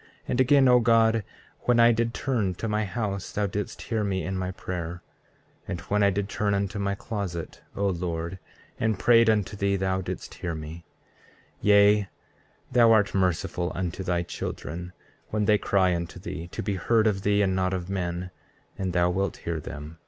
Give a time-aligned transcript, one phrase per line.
[0.00, 1.24] 33:6 And again, O God,
[1.64, 5.02] when I did turn to my house thou didst hear me in my prayer.
[5.64, 8.38] 33:7 And when I did turn unto my closet, O Lord,
[8.78, 10.86] and prayed unto thee, thou didst hear me.
[11.58, 12.08] 33:8 Yea,
[12.72, 14.94] thou art merciful unto thy children
[15.28, 18.30] when they cry unto thee, to be heard of thee and not of men,
[18.78, 19.98] and thou wilt hear them.